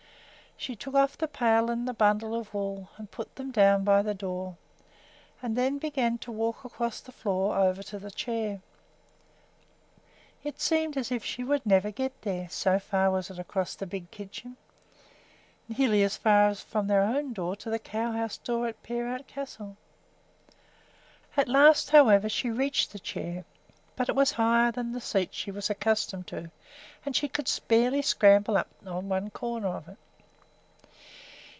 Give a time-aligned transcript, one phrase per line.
[0.57, 4.03] She took off the pail and the bundle of wool and put them down by
[4.03, 4.57] the door,
[5.41, 8.61] and then began to walk across the floor over to the chair.
[10.43, 13.87] It seemed as if she would never get there, so far was it across the
[13.87, 14.55] big kitchen,
[15.67, 19.25] nearly as far as from their own door to the cow house door at Peerout
[19.25, 19.77] Castle.
[21.35, 23.45] At last, however, she reached the chair;
[23.95, 26.51] but it was higher than the seats she was accustomed to
[27.03, 29.97] and she could barely scramble up on one corner of it.